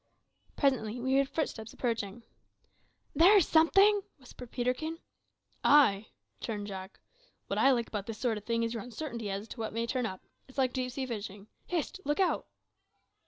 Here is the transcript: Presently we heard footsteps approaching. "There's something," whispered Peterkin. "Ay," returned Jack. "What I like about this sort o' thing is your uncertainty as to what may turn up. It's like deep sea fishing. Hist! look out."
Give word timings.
Presently 0.55 0.99
we 0.99 1.13
heard 1.15 1.29
footsteps 1.29 1.73
approaching. 1.73 2.23
"There's 3.13 3.47
something," 3.47 4.01
whispered 4.17 4.49
Peterkin. 4.49 4.97
"Ay," 5.63 6.07
returned 6.41 6.65
Jack. 6.65 6.99
"What 7.45 7.59
I 7.59 7.69
like 7.69 7.89
about 7.89 8.07
this 8.07 8.17
sort 8.17 8.39
o' 8.39 8.41
thing 8.41 8.63
is 8.63 8.73
your 8.73 8.81
uncertainty 8.81 9.29
as 9.29 9.47
to 9.49 9.59
what 9.59 9.73
may 9.73 9.85
turn 9.85 10.07
up. 10.07 10.23
It's 10.47 10.57
like 10.57 10.73
deep 10.73 10.89
sea 10.89 11.05
fishing. 11.05 11.49
Hist! 11.67 11.99
look 12.03 12.19
out." 12.19 12.47